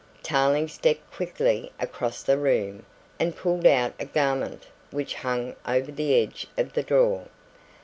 [0.23, 2.87] Tarling stepped quickly across the room
[3.19, 7.25] and pulled out a garment which hung over the edge of the drawer.